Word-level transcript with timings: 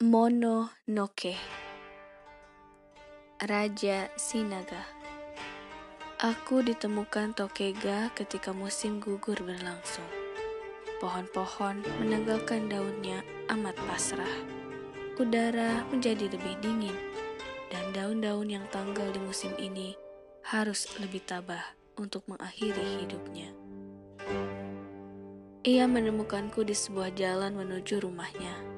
Mononoke 0.00 1.36
Raja 3.36 4.08
Sinaga 4.16 4.80
Aku 6.16 6.64
ditemukan 6.64 7.36
Tokega 7.36 8.08
ketika 8.16 8.56
musim 8.56 8.96
gugur 8.96 9.36
berlangsung. 9.44 10.08
Pohon-pohon 11.04 11.84
menanggalkan 12.00 12.72
daunnya 12.72 13.20
amat 13.52 13.76
pasrah. 13.84 14.36
Udara 15.20 15.84
menjadi 15.92 16.32
lebih 16.32 16.56
dingin, 16.64 16.96
dan 17.68 17.92
daun-daun 17.92 18.48
yang 18.48 18.64
tanggal 18.72 19.04
di 19.12 19.20
musim 19.20 19.52
ini 19.60 20.00
harus 20.48 20.88
lebih 20.96 21.20
tabah 21.28 21.76
untuk 22.00 22.24
mengakhiri 22.24 23.04
hidupnya. 23.04 23.52
Ia 25.68 25.84
menemukanku 25.84 26.64
di 26.64 26.72
sebuah 26.72 27.12
jalan 27.12 27.52
menuju 27.52 28.00
rumahnya 28.00 28.69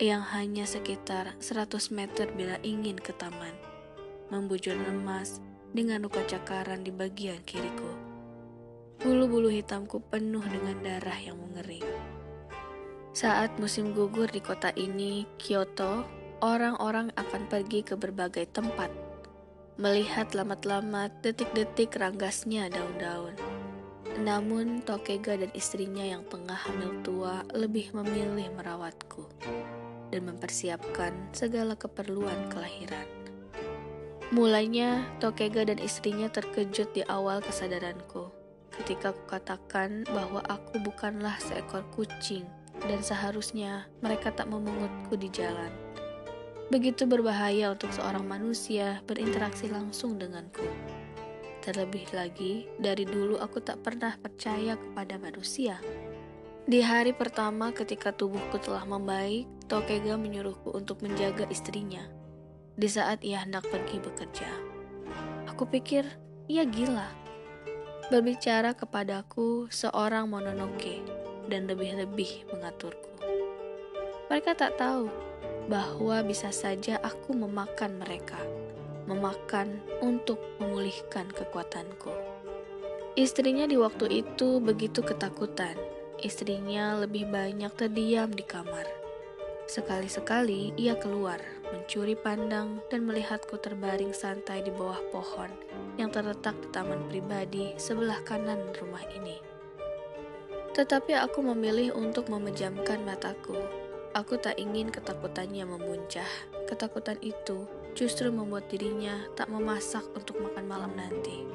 yang 0.00 0.24
hanya 0.32 0.64
sekitar 0.64 1.36
100 1.44 1.92
meter 1.92 2.32
bila 2.32 2.56
ingin 2.64 2.96
ke 2.96 3.12
taman. 3.12 3.52
Membujur 4.32 4.72
lemas 4.72 5.44
dengan 5.76 6.00
luka 6.00 6.24
cakaran 6.24 6.80
di 6.80 6.88
bagian 6.88 7.36
kiriku. 7.44 7.92
Bulu-bulu 9.04 9.52
hitamku 9.52 10.00
penuh 10.08 10.40
dengan 10.40 10.80
darah 10.80 11.20
yang 11.20 11.36
mengering. 11.36 11.84
Saat 13.12 13.60
musim 13.60 13.92
gugur 13.92 14.32
di 14.32 14.40
kota 14.40 14.72
ini, 14.72 15.28
Kyoto, 15.36 16.08
orang-orang 16.40 17.12
akan 17.20 17.52
pergi 17.52 17.84
ke 17.84 17.92
berbagai 17.92 18.48
tempat. 18.56 18.88
Melihat 19.76 20.32
lamat-lamat 20.32 21.20
detik-detik 21.20 21.92
ranggasnya 22.00 22.72
daun-daun. 22.72 23.36
Namun 24.20 24.80
Tokega 24.80 25.36
dan 25.36 25.52
istrinya 25.52 26.04
yang 26.04 26.24
tengah 26.28 26.56
hamil 26.56 27.04
tua 27.04 27.44
lebih 27.52 27.92
memilih 27.96 28.52
merawatku 28.52 29.28
dan 30.10 30.28
mempersiapkan 30.28 31.14
segala 31.32 31.78
keperluan 31.78 32.50
kelahiran. 32.50 33.06
Mulanya, 34.30 35.10
Tokega 35.18 35.66
dan 35.66 35.82
istrinya 35.82 36.30
terkejut 36.30 36.94
di 36.94 37.02
awal 37.10 37.42
kesadaranku 37.42 38.30
ketika 38.80 39.12
kukatakan 39.12 40.06
bahwa 40.08 40.40
aku 40.48 40.80
bukanlah 40.80 41.36
seekor 41.42 41.84
kucing 41.92 42.46
dan 42.86 43.02
seharusnya 43.04 43.90
mereka 44.00 44.32
tak 44.32 44.48
memungutku 44.48 45.18
di 45.18 45.28
jalan. 45.28 45.68
Begitu 46.70 47.04
berbahaya 47.04 47.74
untuk 47.74 47.90
seorang 47.90 48.24
manusia 48.24 49.02
berinteraksi 49.04 49.66
langsung 49.66 50.16
denganku. 50.16 50.64
Terlebih 51.60 52.08
lagi, 52.16 52.70
dari 52.80 53.04
dulu 53.04 53.36
aku 53.36 53.60
tak 53.60 53.84
pernah 53.84 54.16
percaya 54.16 54.80
kepada 54.80 55.20
manusia. 55.20 55.76
Di 56.64 56.80
hari 56.80 57.12
pertama 57.12 57.74
ketika 57.74 58.14
tubuhku 58.14 58.56
telah 58.62 58.86
membaik, 58.86 59.44
Tokega 59.70 60.18
menyuruhku 60.18 60.74
untuk 60.74 61.06
menjaga 61.06 61.46
istrinya 61.46 62.02
di 62.74 62.90
saat 62.90 63.22
ia 63.22 63.46
hendak 63.46 63.70
pergi 63.70 64.02
bekerja. 64.02 64.50
Aku 65.46 65.70
pikir 65.70 66.02
ia 66.50 66.66
gila. 66.66 67.06
Berbicara 68.10 68.74
kepadaku 68.74 69.70
seorang 69.70 70.26
mononoke 70.26 70.98
dan 71.46 71.70
lebih-lebih 71.70 72.50
mengaturku. 72.50 73.14
Mereka 74.26 74.58
tak 74.58 74.74
tahu 74.74 75.06
bahwa 75.70 76.26
bisa 76.26 76.50
saja 76.50 76.98
aku 77.06 77.38
memakan 77.38 78.02
mereka, 78.02 78.42
memakan 79.06 79.78
untuk 80.02 80.42
memulihkan 80.58 81.30
kekuatanku. 81.30 82.10
Istrinya 83.14 83.70
di 83.70 83.78
waktu 83.78 84.26
itu 84.26 84.58
begitu 84.58 85.06
ketakutan 85.06 85.78
Istrinya 86.20 87.00
lebih 87.00 87.32
banyak 87.32 87.72
terdiam 87.80 88.28
di 88.28 88.44
kamar. 88.44 88.99
Sekali-sekali 89.70 90.74
ia 90.74 90.98
keluar, 90.98 91.38
mencuri 91.70 92.18
pandang 92.18 92.82
dan 92.90 93.06
melihatku 93.06 93.54
terbaring 93.54 94.10
santai 94.10 94.66
di 94.66 94.74
bawah 94.74 94.98
pohon 95.14 95.46
yang 95.94 96.10
terletak 96.10 96.58
di 96.58 96.74
taman 96.74 97.06
pribadi 97.06 97.70
sebelah 97.78 98.18
kanan 98.26 98.58
rumah 98.82 99.06
ini. 99.14 99.38
Tetapi 100.74 101.14
aku 101.14 101.46
memilih 101.54 101.94
untuk 101.94 102.26
memejamkan 102.26 103.06
mataku. 103.06 103.54
Aku 104.10 104.42
tak 104.42 104.58
ingin 104.58 104.90
ketakutannya 104.90 105.62
memuncah. 105.62 106.26
Ketakutan 106.66 107.22
itu 107.22 107.62
justru 107.94 108.34
membuat 108.34 108.66
dirinya 108.74 109.22
tak 109.38 109.54
memasak 109.54 110.02
untuk 110.18 110.42
makan 110.42 110.66
malam 110.66 110.90
nanti. 110.98 111.46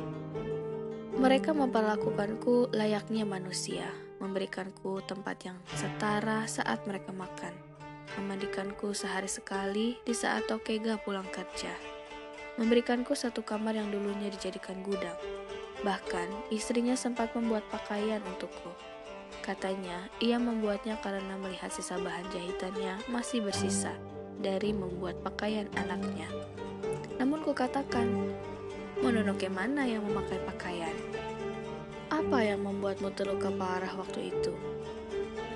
Mereka 1.19 1.51
memperlakukanku 1.51 2.71
layaknya 2.71 3.27
manusia, 3.27 3.91
memberikanku 4.23 5.03
tempat 5.03 5.47
yang 5.47 5.59
setara 5.75 6.47
saat 6.47 6.83
mereka 6.87 7.11
makan, 7.11 7.55
memandikanku 8.13 8.93
sehari 8.93 9.25
sekali 9.25 9.97
di 10.05 10.13
saat 10.13 10.45
Tokega 10.45 11.01
pulang 11.01 11.25
kerja, 11.33 11.73
memberikanku 12.55 13.17
satu 13.17 13.41
kamar 13.41 13.75
yang 13.75 13.89
dulunya 13.89 14.29
dijadikan 14.29 14.79
gudang. 14.85 15.17
Bahkan, 15.81 16.53
istrinya 16.53 16.93
sempat 16.93 17.33
membuat 17.33 17.65
pakaian 17.73 18.21
untukku. 18.23 18.71
Katanya, 19.43 20.07
ia 20.23 20.39
membuatnya 20.39 20.95
karena 21.01 21.35
melihat 21.41 21.69
sisa 21.69 21.99
bahan 21.99 22.25
jahitannya 22.31 23.01
masih 23.11 23.43
bersisa 23.43 23.91
dari 24.39 24.71
membuat 24.71 25.19
pakaian 25.21 25.67
anaknya. 25.75 26.29
Namun 27.19 27.43
kukatakan, 27.43 28.07
Mononoke 29.03 29.51
mana 29.51 29.83
yang 29.83 30.07
memakai 30.07 30.39
pakaian? 30.47 30.95
Apa 32.07 32.47
yang 32.47 32.63
membuatmu 32.63 33.11
terluka 33.11 33.51
parah 33.51 33.91
waktu 33.91 34.31
itu? 34.31 34.55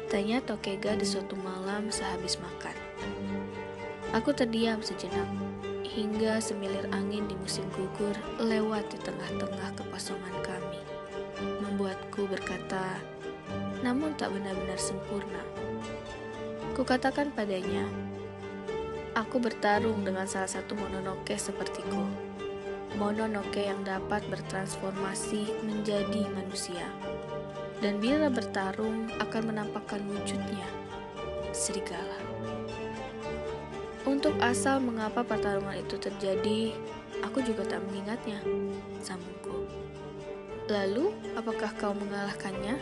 Tanya 0.10 0.42
Tokega 0.42 0.98
di 0.98 1.06
suatu 1.06 1.38
malam 1.38 1.94
sehabis 1.94 2.42
makan. 2.42 2.74
Aku 4.18 4.34
terdiam 4.34 4.82
sejenak, 4.82 5.30
hingga 5.86 6.42
semilir 6.42 6.90
angin 6.90 7.30
di 7.30 7.38
musim 7.38 7.62
gugur 7.78 8.18
lewat 8.42 8.90
di 8.90 8.98
tengah-tengah 9.06 9.70
kekosongan 9.78 10.34
kami. 10.42 10.82
Membuatku 11.62 12.26
berkata, 12.26 12.98
namun 13.86 14.18
tak 14.18 14.34
benar-benar 14.34 14.82
sempurna. 14.82 15.46
Kukatakan 16.74 17.30
padanya, 17.30 17.86
aku 19.14 19.38
bertarung 19.38 20.02
dengan 20.02 20.26
salah 20.26 20.50
satu 20.50 20.74
mononoke 20.74 21.38
sepertiku 21.38 22.30
Mononoke 22.98 23.62
yang 23.62 23.86
dapat 23.86 24.26
bertransformasi 24.34 25.62
menjadi 25.62 26.26
manusia. 26.34 26.90
Dan 27.80 28.04
bila 28.04 28.28
bertarung 28.28 29.08
akan 29.24 29.56
menampakkan 29.56 30.04
wujudnya, 30.12 30.68
serigala. 31.56 32.20
Untuk 34.04 34.36
asal 34.44 34.84
mengapa 34.84 35.24
pertarungan 35.24 35.80
itu 35.80 35.96
terjadi, 35.96 36.76
aku 37.24 37.40
juga 37.40 37.64
tak 37.64 37.80
mengingatnya, 37.88 38.44
sambungku. 39.00 39.64
Lalu, 40.68 41.16
apakah 41.40 41.72
kau 41.80 41.96
mengalahkannya? 41.96 42.76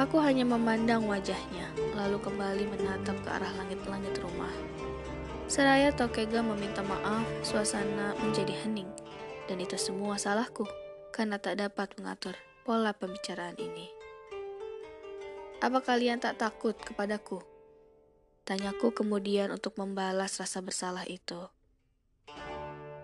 Aku 0.00 0.16
hanya 0.20 0.48
memandang 0.48 1.04
wajahnya, 1.04 1.68
lalu 1.96 2.16
kembali 2.20 2.64
menatap 2.64 3.16
ke 3.20 3.28
arah 3.28 3.52
langit-langit 3.60 4.16
rumah. 4.24 4.52
Seraya 5.52 5.92
Tokega 5.92 6.40
meminta 6.40 6.80
maaf, 6.80 7.28
suasana 7.44 8.16
menjadi 8.24 8.56
hening. 8.64 8.88
Dan 9.52 9.60
itu 9.60 9.76
semua 9.76 10.16
salahku, 10.16 10.64
karena 11.12 11.36
tak 11.36 11.60
dapat 11.60 11.92
mengatur 12.00 12.36
pola 12.66 12.90
pembicaraan 12.90 13.54
ini. 13.62 13.86
Apa 15.62 15.86
kalian 15.86 16.18
tak 16.18 16.42
takut 16.42 16.74
kepadaku? 16.74 17.38
Tanyaku 18.42 18.90
kemudian 18.90 19.54
untuk 19.54 19.78
membalas 19.78 20.42
rasa 20.42 20.58
bersalah 20.58 21.06
itu. 21.06 21.46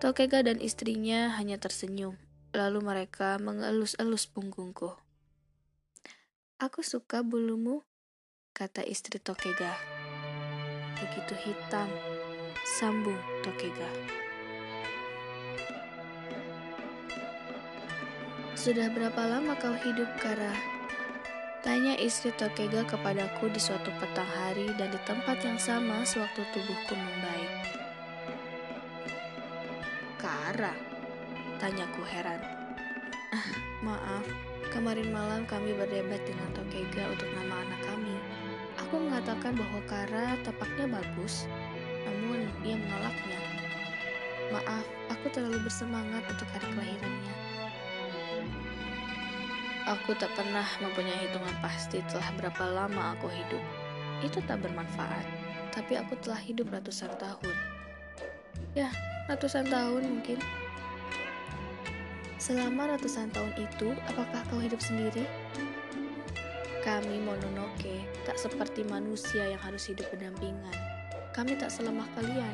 Tokega 0.03 0.43
dan 0.43 0.59
istrinya 0.59 1.31
hanya 1.39 1.55
tersenyum, 1.55 2.19
lalu 2.51 2.83
mereka 2.83 3.39
mengelus-elus 3.39 4.27
punggungku. 4.27 4.99
Aku 6.59 6.83
suka 6.83 7.23
bulumu, 7.23 7.87
kata 8.51 8.83
istri 8.83 9.15
Tokega. 9.23 9.79
Begitu 10.99 11.39
hitam, 11.47 11.87
Sambung 12.67 13.19
Tokega. 13.47 13.87
Sudah 18.63 18.87
berapa 18.87 19.27
lama 19.27 19.59
kau 19.59 19.75
hidup, 19.75 20.07
Kara? 20.23 20.55
Tanya 21.67 21.99
istri 21.99 22.31
Tokega 22.31 22.87
kepadaku 22.87 23.51
di 23.51 23.59
suatu 23.59 23.91
petang 23.99 24.23
hari 24.39 24.71
dan 24.79 24.87
di 24.87 24.95
tempat 25.03 25.35
yang 25.43 25.59
sama 25.59 26.07
sewaktu 26.07 26.47
tubuhku 26.55 26.95
membaik. 26.95 27.51
Kara? 30.15 30.71
Tanyaku 31.59 32.07
heran. 32.07 32.39
Ah, 33.35 33.51
maaf, 33.83 34.23
kemarin 34.71 35.11
malam 35.11 35.43
kami 35.43 35.75
berdebat 35.75 36.23
dengan 36.23 36.47
Tokega 36.55 37.11
untuk 37.11 37.27
nama 37.35 37.67
anak 37.67 37.83
kami. 37.83 38.15
Aku 38.79 38.95
mengatakan 38.95 39.59
bahwa 39.59 39.83
Kara 39.91 40.39
tapaknya 40.47 40.87
bagus, 40.87 41.51
namun 42.07 42.47
ia 42.63 42.79
menolaknya. 42.79 43.39
Maaf, 44.55 44.87
aku 45.11 45.27
terlalu 45.35 45.59
bersemangat 45.67 46.23
untuk 46.31 46.47
hari 46.55 46.67
kelahirannya. 46.71 47.42
Aku 49.83 50.15
tak 50.15 50.31
pernah 50.39 50.63
mempunyai 50.79 51.27
hitungan 51.27 51.51
pasti 51.59 51.99
telah 52.07 52.31
berapa 52.39 52.63
lama 52.71 53.19
aku 53.19 53.27
hidup. 53.27 53.63
Itu 54.23 54.39
tak 54.47 54.63
bermanfaat. 54.63 55.27
tapi 55.73 55.97
aku 55.97 56.13
telah 56.21 56.37
hidup 56.37 56.69
ratusan 56.69 57.09
tahun. 57.17 57.55
Ya, 58.77 58.93
ratusan 59.25 59.65
tahun 59.65 60.05
mungkin. 60.05 60.37
Selama 62.37 62.93
ratusan 62.93 63.33
tahun 63.33 63.57
itu, 63.57 63.89
apakah 64.05 64.45
kau 64.53 64.61
hidup 64.61 64.77
sendiri? 64.77 65.25
Kami 66.85 67.17
Mononoke 67.25 68.05
tak 68.21 68.37
seperti 68.37 68.85
manusia 68.85 69.49
yang 69.49 69.61
harus 69.65 69.89
hidup 69.89 70.05
berdampingan. 70.13 70.77
Kami 71.33 71.57
tak 71.57 71.73
selemah 71.73 72.05
kalian. 72.13 72.53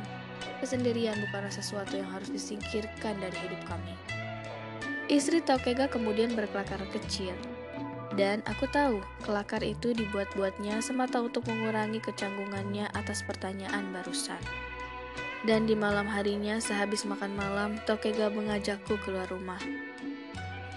Kesendirian 0.63 1.19
bukanlah 1.27 1.51
sesuatu 1.51 1.99
yang 1.99 2.07
harus 2.07 2.31
disingkirkan 2.31 3.19
dari 3.19 3.35
hidup 3.43 3.59
kami. 3.67 4.18
Istri 5.09 5.41
Tokega 5.41 5.89
kemudian 5.89 6.37
berkelakar 6.37 6.85
kecil. 6.93 7.33
Dan 8.13 8.45
aku 8.45 8.69
tahu, 8.69 9.01
kelakar 9.25 9.65
itu 9.65 9.89
dibuat-buatnya 9.89 10.85
semata 10.85 11.17
untuk 11.17 11.49
mengurangi 11.49 11.97
kecanggungannya 11.97 12.93
atas 12.93 13.25
pertanyaan 13.25 13.89
barusan. 13.89 14.37
Dan 15.49 15.65
di 15.65 15.73
malam 15.73 16.05
harinya, 16.05 16.61
sehabis 16.61 17.09
makan 17.09 17.33
malam, 17.33 17.81
Tokega 17.89 18.29
mengajakku 18.29 19.01
keluar 19.01 19.25
rumah. 19.33 19.57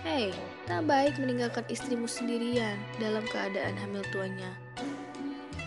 Hei, 0.01 0.33
tak 0.65 0.89
baik 0.89 1.21
meninggalkan 1.21 1.69
istrimu 1.69 2.09
sendirian 2.09 2.81
dalam 2.97 3.29
keadaan 3.29 3.77
hamil 3.85 4.01
tuanya. 4.17 4.49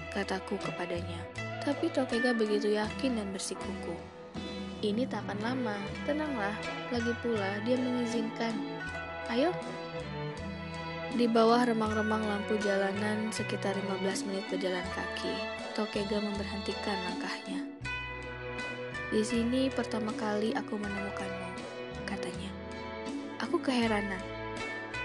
Kataku 0.09 0.57
kepadanya. 0.57 1.21
Tapi 1.61 1.93
Tokega 1.93 2.33
begitu 2.33 2.73
yakin 2.73 3.21
dan 3.21 3.29
bersikuku. 3.29 4.14
Ini 4.85 5.09
tak 5.09 5.25
akan 5.25 5.39
lama, 5.41 5.77
tenanglah. 6.05 6.53
Lagi 6.93 7.09
pula 7.25 7.57
dia 7.65 7.73
mengizinkan. 7.73 8.53
Ayo. 9.33 9.49
Di 11.17 11.25
bawah 11.25 11.65
remang-remang 11.65 12.21
lampu 12.21 12.53
jalanan 12.61 13.33
sekitar 13.33 13.73
15 13.73 14.29
menit 14.29 14.45
berjalan 14.45 14.85
kaki, 14.93 15.33
Tokega 15.73 16.21
memberhentikan 16.21 17.01
langkahnya. 17.01 17.65
Di 19.09 19.25
sini 19.25 19.73
pertama 19.73 20.13
kali 20.13 20.53
aku 20.53 20.77
menemukanmu, 20.77 21.49
katanya. 22.05 22.53
Aku 23.41 23.57
keheranan. 23.57 24.21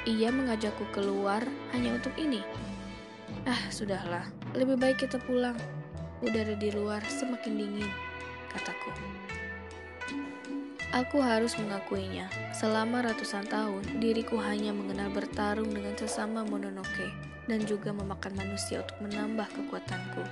Ia 0.04 0.28
mengajakku 0.28 0.92
keluar 0.92 1.40
hanya 1.72 1.96
untuk 1.96 2.12
ini. 2.20 2.44
Ah, 3.48 3.72
sudahlah. 3.72 4.28
Lebih 4.52 4.76
baik 4.76 5.08
kita 5.08 5.16
pulang. 5.24 5.56
Udara 6.20 6.52
di 6.52 6.68
luar 6.68 7.00
semakin 7.08 7.56
dingin, 7.56 7.88
kataku. 8.52 8.92
Aku 10.90 11.22
harus 11.22 11.54
mengakuinya. 11.54 12.26
Selama 12.50 13.06
ratusan 13.06 13.46
tahun, 13.46 14.02
diriku 14.02 14.42
hanya 14.42 14.74
mengenal 14.74 15.06
bertarung 15.14 15.70
dengan 15.70 15.94
sesama 15.94 16.42
Mononoke 16.42 17.14
dan 17.46 17.62
juga 17.62 17.94
memakan 17.94 18.34
manusia 18.34 18.82
untuk 18.82 18.98
menambah 19.06 19.46
kekuatanku. 19.54 20.26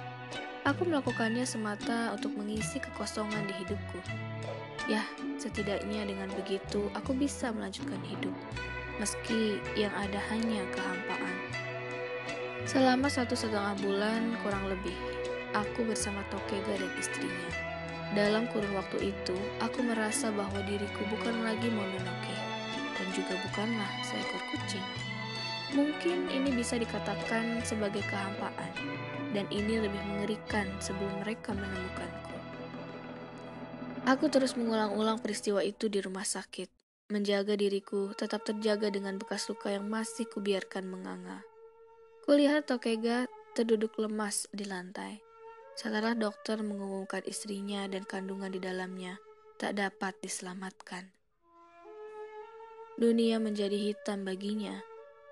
Aku 0.66 0.82
melakukannya 0.82 1.46
semata 1.46 2.10
untuk 2.10 2.34
mengisi 2.34 2.82
kekosongan 2.82 3.46
di 3.46 3.54
hidupku. 3.62 4.02
Ya, 4.90 5.06
setidaknya 5.38 6.02
dengan 6.10 6.26
begitu 6.34 6.90
aku 6.90 7.14
bisa 7.14 7.54
melanjutkan 7.54 8.02
hidup 8.02 8.34
meski 8.98 9.62
yang 9.78 9.94
ada 9.94 10.18
hanya 10.34 10.66
kehampaan. 10.74 11.36
Selama 12.66 13.06
satu 13.06 13.38
setengah 13.38 13.78
bulan 13.78 14.34
kurang 14.42 14.66
lebih, 14.66 14.98
aku 15.54 15.86
bersama 15.86 16.26
Tokega 16.34 16.82
dan 16.82 16.92
istrinya. 16.98 17.67
Dalam 18.16 18.48
kurun 18.48 18.72
waktu 18.72 19.12
itu, 19.12 19.36
aku 19.60 19.84
merasa 19.84 20.32
bahwa 20.32 20.60
diriku 20.64 21.04
bukan 21.12 21.44
lagi 21.44 21.68
Mononoke, 21.68 22.36
dan 22.96 23.06
juga 23.12 23.36
bukanlah 23.48 23.90
seekor 24.04 24.42
kucing. 24.52 24.86
Mungkin 25.76 26.32
ini 26.32 26.48
bisa 26.56 26.80
dikatakan 26.80 27.60
sebagai 27.64 28.00
kehampaan, 28.08 28.72
dan 29.36 29.44
ini 29.52 29.84
lebih 29.84 30.00
mengerikan 30.08 30.64
sebelum 30.80 31.20
mereka 31.20 31.52
menemukanku. 31.52 32.36
Aku 34.08 34.32
terus 34.32 34.56
mengulang-ulang 34.56 35.20
peristiwa 35.20 35.60
itu 35.60 35.92
di 35.92 36.00
rumah 36.00 36.24
sakit, 36.24 36.78
Menjaga 37.08 37.56
diriku 37.56 38.12
tetap 38.12 38.44
terjaga 38.44 38.92
dengan 38.92 39.16
bekas 39.16 39.48
luka 39.48 39.72
yang 39.72 39.88
masih 39.88 40.28
kubiarkan 40.28 40.84
menganga. 40.84 41.40
Kulihat 42.28 42.68
Tokega 42.68 43.24
terduduk 43.56 43.96
lemas 43.96 44.44
di 44.52 44.68
lantai. 44.68 45.27
Setelah 45.78 46.18
dokter 46.18 46.58
mengumumkan 46.58 47.22
istrinya 47.22 47.86
dan 47.86 48.02
kandungan 48.02 48.50
di 48.50 48.58
dalamnya 48.58 49.22
tak 49.62 49.78
dapat 49.78 50.18
diselamatkan. 50.18 51.06
Dunia 52.98 53.38
menjadi 53.38 53.78
hitam 53.78 54.26
baginya. 54.26 54.82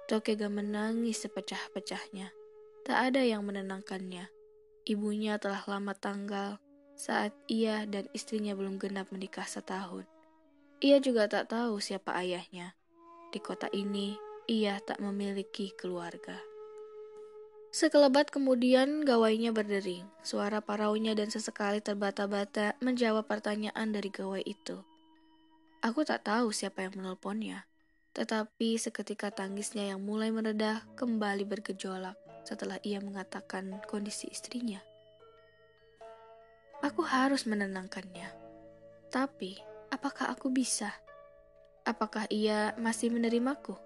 Tokega 0.06 0.46
menangis 0.46 1.26
sepecah-pecahnya. 1.26 2.30
Tak 2.86 3.10
ada 3.10 3.26
yang 3.26 3.42
menenangkannya. 3.42 4.30
Ibunya 4.86 5.34
telah 5.42 5.66
lama 5.66 5.98
tanggal 5.98 6.62
saat 6.94 7.34
ia 7.50 7.82
dan 7.90 8.06
istrinya 8.14 8.54
belum 8.54 8.78
genap 8.78 9.10
menikah 9.10 9.50
setahun. 9.50 10.06
Ia 10.78 11.02
juga 11.02 11.26
tak 11.26 11.50
tahu 11.50 11.82
siapa 11.82 12.14
ayahnya. 12.22 12.78
Di 13.34 13.42
kota 13.42 13.66
ini, 13.74 14.14
ia 14.46 14.78
tak 14.78 15.02
memiliki 15.02 15.74
keluarga. 15.74 16.38
Sekelebat 17.76 18.32
kemudian 18.32 19.04
gawainya 19.04 19.52
berdering. 19.52 20.08
Suara 20.24 20.64
paraunya 20.64 21.12
dan 21.12 21.28
sesekali 21.28 21.84
terbata-bata 21.84 22.72
menjawab 22.80 23.28
pertanyaan 23.28 23.92
dari 23.92 24.08
gawai 24.08 24.40
itu. 24.48 24.80
Aku 25.84 26.00
tak 26.08 26.24
tahu 26.24 26.56
siapa 26.56 26.88
yang 26.88 26.96
menelponnya. 26.96 27.68
Tetapi 28.16 28.80
seketika 28.80 29.28
tangisnya 29.28 29.92
yang 29.92 30.00
mulai 30.00 30.32
meredah 30.32 30.88
kembali 30.96 31.44
bergejolak 31.44 32.16
setelah 32.48 32.80
ia 32.80 32.96
mengatakan 32.96 33.68
kondisi 33.84 34.24
istrinya. 34.32 34.80
Aku 36.80 37.04
harus 37.04 37.44
menenangkannya. 37.44 38.32
Tapi 39.12 39.60
apakah 39.92 40.32
aku 40.32 40.48
bisa? 40.48 40.96
Apakah 41.84 42.24
ia 42.32 42.72
masih 42.80 43.12
menerimaku 43.12 43.76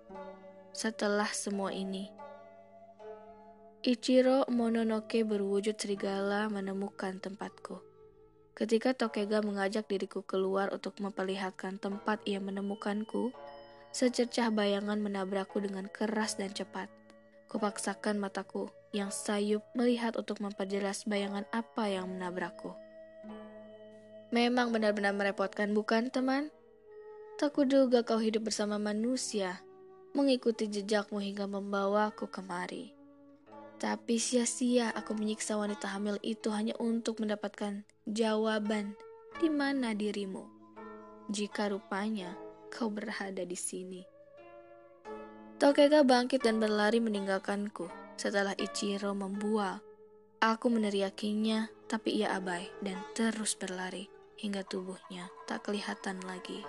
setelah 0.71 1.27
semua 1.35 1.75
ini? 1.75 2.20
Ichiro 3.81 4.45
Mononoke 4.53 5.25
berwujud 5.25 5.73
serigala 5.81 6.53
menemukan 6.53 7.17
tempatku. 7.17 7.81
Ketika 8.53 8.93
Tokega 8.93 9.41
mengajak 9.41 9.89
diriku 9.89 10.21
keluar 10.21 10.69
untuk 10.69 11.01
memperlihatkan 11.01 11.81
tempat 11.81 12.21
ia 12.29 12.45
menemukanku, 12.45 13.33
secercah 13.89 14.53
bayangan 14.53 15.01
menabrakku 15.01 15.65
dengan 15.65 15.89
keras 15.89 16.37
dan 16.37 16.53
cepat. 16.53 16.93
Kupaksakan 17.49 18.21
mataku 18.21 18.69
yang 18.93 19.09
sayup 19.09 19.65
melihat 19.73 20.13
untuk 20.21 20.45
memperjelas 20.45 21.09
bayangan 21.09 21.49
apa 21.49 21.89
yang 21.89 22.05
menabrakku. 22.13 22.77
Memang 24.29 24.77
benar-benar 24.77 25.17
merepotkan, 25.17 25.73
bukan 25.73 26.13
teman? 26.13 26.53
Tak 27.41 27.57
kuduga 27.57 28.05
kau 28.05 28.21
hidup 28.21 28.45
bersama 28.45 28.77
manusia, 28.77 29.65
mengikuti 30.13 30.69
jejakmu 30.69 31.17
hingga 31.17 31.49
membawaku 31.49 32.29
kemari. 32.29 33.00
Tapi 33.81 34.21
sia-sia 34.21 34.93
aku 34.93 35.17
menyiksa 35.17 35.57
wanita 35.57 35.89
hamil 35.97 36.21
itu 36.21 36.53
hanya 36.53 36.77
untuk 36.77 37.17
mendapatkan 37.25 37.89
jawaban 38.05 38.93
di 39.41 39.49
mana 39.49 39.97
dirimu. 39.97 40.45
Jika 41.33 41.73
rupanya 41.73 42.37
kau 42.69 42.93
berada 42.93 43.41
di 43.41 43.57
sini. 43.57 44.05
Tokega 45.57 46.05
bangkit 46.05 46.45
dan 46.45 46.61
berlari 46.61 47.01
meninggalkanku 47.01 47.89
setelah 48.21 48.53
Ichiro 48.61 49.17
membual. 49.17 49.81
Aku 50.41 50.69
meneriakinya, 50.73 51.69
tapi 51.89 52.21
ia 52.21 52.37
abai 52.37 52.69
dan 52.85 53.01
terus 53.17 53.57
berlari 53.57 54.09
hingga 54.41 54.65
tubuhnya 54.65 55.29
tak 55.45 55.69
kelihatan 55.69 56.21
lagi. 56.25 56.65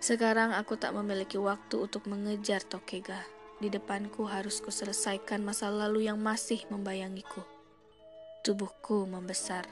Sekarang 0.00 0.52
aku 0.52 0.76
tak 0.76 0.92
memiliki 0.92 1.36
waktu 1.40 1.84
untuk 1.84 2.08
mengejar 2.08 2.60
Tokega. 2.64 3.41
Di 3.62 3.70
depanku 3.70 4.26
harus 4.26 4.58
kuselesaikan 4.58 5.38
masa 5.46 5.70
lalu 5.70 6.10
yang 6.10 6.18
masih 6.18 6.66
membayangiku. 6.66 7.46
Tubuhku 8.42 9.06
membesar. 9.06 9.62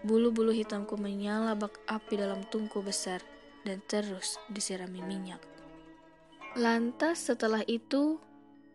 Bulu-bulu 0.00 0.48
hitamku 0.48 0.96
menyala 0.96 1.52
bak 1.52 1.76
api 1.84 2.16
dalam 2.16 2.40
tungku 2.48 2.80
besar 2.80 3.20
dan 3.68 3.84
terus 3.84 4.40
disirami 4.48 5.04
minyak. 5.04 5.44
Lantas 6.56 7.28
setelah 7.28 7.60
itu, 7.68 8.16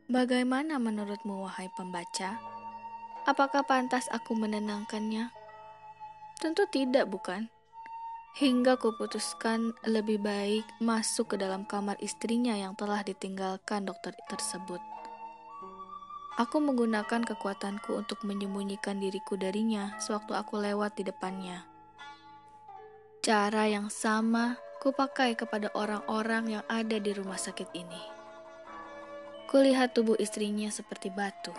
bagaimana 0.06 0.78
menurutmu 0.78 1.50
wahai 1.50 1.74
pembaca? 1.74 2.38
Apakah 3.26 3.66
pantas 3.66 4.06
aku 4.14 4.38
menenangkannya? 4.38 5.34
Tentu 6.38 6.70
tidak, 6.70 7.10
bukan? 7.10 7.50
Hingga 8.40 8.80
kuputuskan 8.80 9.76
lebih 9.84 10.24
baik 10.24 10.64
masuk 10.80 11.36
ke 11.36 11.44
dalam 11.44 11.68
kamar 11.68 12.00
istrinya 12.00 12.56
yang 12.56 12.72
telah 12.72 13.04
ditinggalkan 13.04 13.84
dokter 13.84 14.16
tersebut. 14.32 14.80
Aku 16.40 16.64
menggunakan 16.64 17.20
kekuatanku 17.20 18.00
untuk 18.00 18.24
menyembunyikan 18.24 18.96
diriku 18.96 19.36
darinya 19.36 19.92
sewaktu 20.00 20.40
aku 20.40 20.56
lewat 20.56 20.96
di 20.96 21.04
depannya. 21.04 21.68
Cara 23.20 23.68
yang 23.68 23.92
sama 23.92 24.56
kupakai 24.80 25.36
kepada 25.36 25.68
orang-orang 25.76 26.56
yang 26.56 26.66
ada 26.72 26.96
di 26.96 27.12
rumah 27.12 27.36
sakit 27.36 27.76
ini. 27.76 28.04
Kulihat 29.52 29.92
tubuh 29.92 30.16
istrinya 30.16 30.72
seperti 30.72 31.12
batu, 31.12 31.52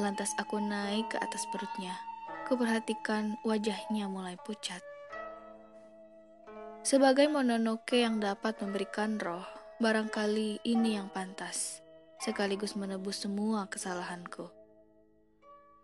lantas 0.00 0.32
aku 0.40 0.56
naik 0.56 1.12
ke 1.12 1.20
atas 1.20 1.44
perutnya 1.52 1.92
kuperhatikan 2.48 3.40
wajahnya 3.44 4.08
mulai 4.08 4.40
pucat. 4.40 4.93
Sebagai 6.84 7.32
Mononoke 7.32 8.04
yang 8.04 8.20
dapat 8.20 8.60
memberikan 8.60 9.16
roh, 9.16 9.40
barangkali 9.80 10.60
ini 10.68 11.00
yang 11.00 11.08
pantas, 11.08 11.80
sekaligus 12.20 12.76
menebus 12.76 13.24
semua 13.24 13.64
kesalahanku. 13.72 14.52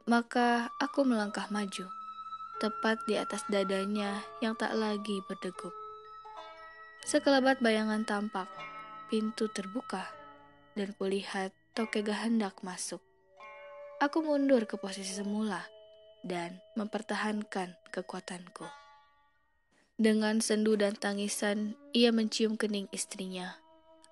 Maka 0.04 0.68
aku 0.76 1.08
melangkah 1.08 1.48
maju, 1.48 1.88
tepat 2.60 3.00
di 3.08 3.16
atas 3.16 3.48
dadanya 3.48 4.20
yang 4.44 4.52
tak 4.60 4.76
lagi 4.76 5.24
berdegup. 5.24 5.72
Sekelebat 7.08 7.64
bayangan 7.64 8.04
tampak, 8.04 8.52
pintu 9.08 9.48
terbuka, 9.48 10.04
dan 10.76 10.92
kulihat 11.00 11.56
Tokega 11.72 12.12
hendak 12.28 12.60
masuk. 12.60 13.00
Aku 14.04 14.20
mundur 14.20 14.68
ke 14.68 14.76
posisi 14.76 15.16
semula 15.16 15.64
dan 16.20 16.60
mempertahankan 16.76 17.72
kekuatanku. 17.88 18.79
Dengan 20.00 20.40
sendu 20.40 20.80
dan 20.80 20.96
tangisan, 20.96 21.76
ia 21.92 22.08
mencium 22.08 22.56
kening 22.56 22.88
istrinya. 22.88 23.60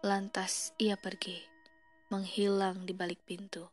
Lantas 0.05 0.77
ia 0.77 1.01
pergi, 1.01 1.41
menghilang 2.13 2.85
di 2.85 2.93
balik 2.93 3.25
pintu. 3.25 3.73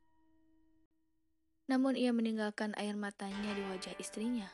Namun 1.68 2.00
ia 2.00 2.16
meninggalkan 2.16 2.72
air 2.80 2.96
matanya 2.96 3.52
di 3.52 3.60
wajah 3.68 3.92
istrinya. 4.00 4.48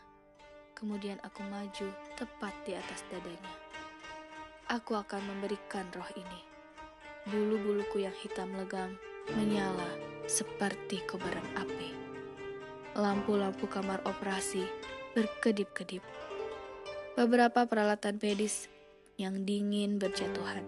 Kemudian 0.73 1.21
aku 1.21 1.45
maju 1.45 1.93
tepat 2.17 2.49
di 2.65 2.73
atas 2.73 3.05
dadanya. 3.13 3.53
Aku 4.65 4.97
akan 4.97 5.21
memberikan 5.21 5.85
roh 5.93 6.09
ini. 6.17 6.41
Bulu-buluku 7.29 8.01
yang 8.01 8.17
hitam 8.25 8.57
legam 8.57 8.97
menyala 9.37 10.01
seperti 10.25 11.05
kobaran 11.05 11.45
api. 11.53 11.93
Lampu-lampu 12.97 13.69
kamar 13.69 14.01
operasi 14.09 14.65
berkedip-kedip 15.13 16.01
beberapa 17.11 17.67
peralatan 17.67 18.15
medis 18.23 18.71
yang 19.19 19.43
dingin 19.43 19.99
berjatuhan. 19.99 20.63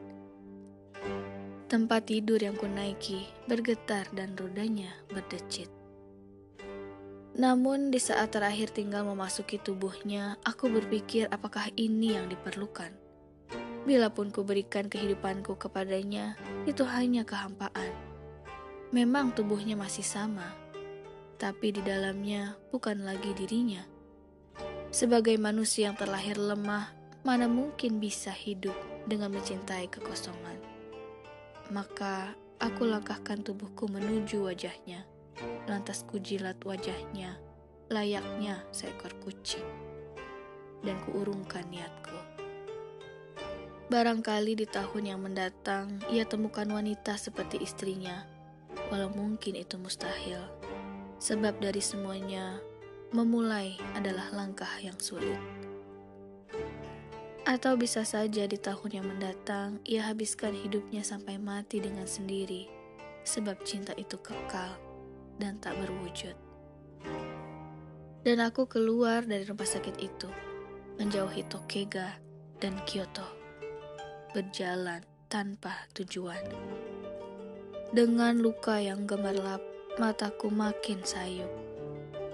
Tempat 1.71 2.11
tidur 2.11 2.37
yang 2.37 2.59
kunaiki 2.59 3.23
bergetar 3.47 4.11
dan 4.11 4.35
rodanya 4.35 4.91
berdecit. 5.07 5.71
Namun 7.33 7.89
di 7.89 7.97
saat 7.97 8.35
terakhir 8.35 8.75
tinggal 8.75 9.07
memasuki 9.07 9.57
tubuhnya, 9.57 10.37
aku 10.45 10.69
berpikir 10.69 11.31
apakah 11.33 11.71
ini 11.79 12.13
yang 12.13 12.29
diperlukan. 12.29 12.93
Bila 13.87 14.13
pun 14.13 14.29
kuberikan 14.29 14.85
kehidupanku 14.85 15.57
kepadanya, 15.57 16.37
itu 16.69 16.85
hanya 16.85 17.25
kehampaan. 17.25 17.89
Memang 18.93 19.33
tubuhnya 19.33 19.73
masih 19.73 20.05
sama, 20.05 20.53
tapi 21.41 21.73
di 21.73 21.81
dalamnya 21.81 22.53
bukan 22.69 23.01
lagi 23.01 23.33
dirinya. 23.33 23.92
Sebagai 24.93 25.33
manusia 25.41 25.89
yang 25.89 25.97
terlahir 25.97 26.37
lemah, 26.37 26.93
mana 27.25 27.49
mungkin 27.49 27.97
bisa 27.97 28.29
hidup 28.29 28.77
dengan 29.09 29.33
mencintai 29.33 29.89
kekosongan. 29.89 30.61
Maka 31.73 32.37
aku 32.61 32.85
langkahkan 32.85 33.41
tubuhku 33.41 33.89
menuju 33.89 34.45
wajahnya, 34.45 35.01
lantas 35.65 36.05
kujilat 36.05 36.61
wajahnya, 36.61 37.41
layaknya 37.89 38.61
seekor 38.69 39.17
kucing. 39.25 39.65
Dan 40.85 41.01
kuurungkan 41.09 41.65
niatku. 41.73 42.13
Barangkali 43.89 44.61
di 44.61 44.69
tahun 44.69 45.09
yang 45.09 45.25
mendatang, 45.25 46.05
ia 46.13 46.21
temukan 46.29 46.69
wanita 46.69 47.17
seperti 47.17 47.65
istrinya, 47.65 48.29
walau 48.93 49.09
mungkin 49.09 49.57
itu 49.57 49.73
mustahil. 49.81 50.37
Sebab 51.17 51.57
dari 51.57 51.81
semuanya, 51.81 52.61
memulai 53.13 53.77
adalah 53.93 54.33
langkah 54.33 54.69
yang 54.81 54.97
sulit. 54.97 55.37
Atau 57.45 57.77
bisa 57.77 58.01
saja 58.01 58.49
di 58.49 58.57
tahun 58.57 58.89
yang 58.89 59.05
mendatang 59.05 59.77
ia 59.85 60.09
habiskan 60.09 60.57
hidupnya 60.57 61.05
sampai 61.05 61.37
mati 61.37 61.77
dengan 61.77 62.09
sendiri, 62.09 62.65
sebab 63.21 63.61
cinta 63.61 63.93
itu 64.01 64.17
kekal 64.17 64.73
dan 65.37 65.61
tak 65.61 65.77
berwujud. 65.77 66.33
Dan 68.25 68.41
aku 68.41 68.65
keluar 68.65 69.21
dari 69.21 69.45
rumah 69.45 69.67
sakit 69.67 69.95
itu, 70.01 70.29
menjauhi 70.97 71.45
Tokega 71.45 72.17
dan 72.57 72.79
Kyoto, 72.89 73.27
berjalan 74.33 75.05
tanpa 75.29 75.85
tujuan. 75.93 76.41
Dengan 77.93 78.41
luka 78.41 78.81
yang 78.81 79.05
gemerlap, 79.05 79.61
mataku 80.01 80.49
makin 80.49 81.03
sayup 81.05 81.72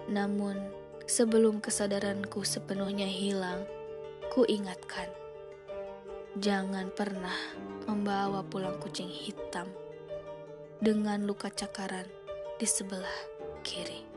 namun, 0.10 0.58
sebelum 1.06 1.62
kesadaranku 1.62 2.42
sepenuhnya 2.42 3.06
hilang, 3.06 3.62
ku 4.34 4.42
ingatkan, 4.50 5.06
jangan 6.42 6.90
pernah 6.90 7.38
membawa 7.86 8.42
pulang 8.42 8.82
kucing 8.82 9.10
hitam 9.10 9.70
dengan 10.82 11.30
luka 11.30 11.54
cakaran 11.54 12.10
di 12.58 12.66
sebelah 12.66 13.20
kiri. 13.62 14.09